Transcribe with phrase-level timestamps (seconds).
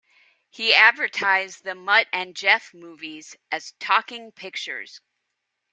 [0.49, 4.99] He advertised the "Mutt and Jeff" movies as "talking pictures".